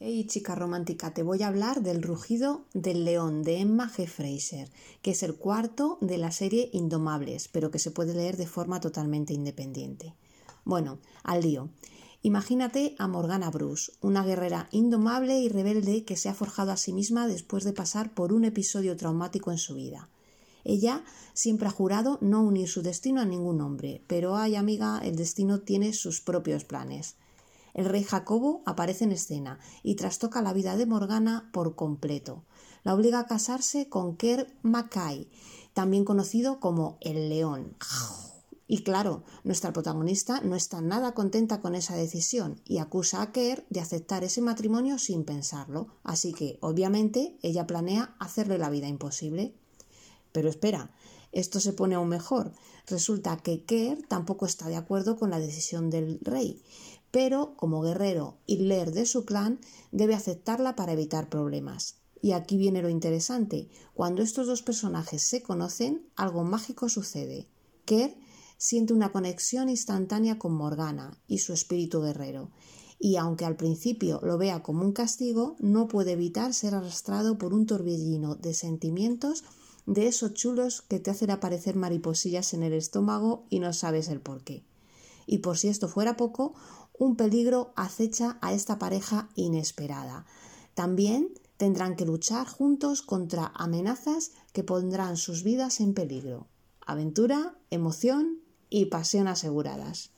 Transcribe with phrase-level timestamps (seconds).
[0.00, 4.08] Hey chica romántica, te voy a hablar del rugido del león de Emma G.
[4.08, 4.68] Fraser,
[5.02, 8.80] que es el cuarto de la serie Indomables, pero que se puede leer de forma
[8.80, 10.16] totalmente independiente.
[10.64, 11.70] Bueno, al lío.
[12.22, 16.92] Imagínate a Morgana Bruce, una guerrera indomable y rebelde que se ha forjado a sí
[16.92, 20.08] misma después de pasar por un episodio traumático en su vida.
[20.64, 21.04] Ella
[21.34, 25.60] siempre ha jurado no unir su destino a ningún hombre, pero ay amiga, el destino
[25.60, 27.14] tiene sus propios planes.
[27.74, 32.44] El rey Jacobo aparece en escena y trastoca la vida de Morgana por completo.
[32.84, 35.28] La obliga a casarse con Kerr Mackay,
[35.72, 37.76] también conocido como el León.
[38.68, 43.66] Y claro, nuestra protagonista no está nada contenta con esa decisión y acusa a Kerr
[43.70, 49.52] de aceptar ese matrimonio sin pensarlo, así que obviamente ella planea hacerle la vida imposible.
[50.32, 50.94] Pero espera,
[51.32, 52.52] esto se pone aún mejor.
[52.86, 56.62] Resulta que Kerr tampoco está de acuerdo con la decisión del rey
[57.14, 59.60] pero como guerrero y leer de su clan
[59.92, 61.98] debe aceptarla para evitar problemas.
[62.20, 63.68] Y aquí viene lo interesante.
[63.94, 67.46] Cuando estos dos personajes se conocen, algo mágico sucede.
[67.84, 68.16] Kerr
[68.58, 72.50] siente una conexión instantánea con Morgana y su espíritu guerrero.
[72.98, 77.54] Y aunque al principio lo vea como un castigo, no puede evitar ser arrastrado por
[77.54, 79.44] un torbellino de sentimientos
[79.86, 84.20] de esos chulos que te hacen aparecer mariposillas en el estómago y no sabes el
[84.20, 84.64] por qué.
[85.26, 86.54] Y por si esto fuera poco,
[86.98, 90.26] un peligro acecha a esta pareja inesperada.
[90.74, 96.46] También tendrán que luchar juntos contra amenazas que pondrán sus vidas en peligro.
[96.86, 100.10] Aventura, emoción y pasión aseguradas.